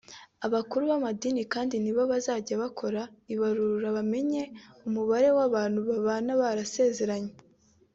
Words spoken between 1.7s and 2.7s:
nibo bazajya